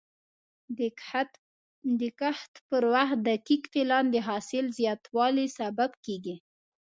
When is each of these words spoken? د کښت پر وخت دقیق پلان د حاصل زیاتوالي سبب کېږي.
د 1.99 2.01
کښت 2.19 2.53
پر 2.67 2.83
وخت 2.93 3.17
دقیق 3.29 3.63
پلان 3.73 4.05
د 4.11 4.15
حاصل 4.27 4.65
زیاتوالي 4.79 5.47
سبب 5.59 5.91
کېږي. 6.05 6.35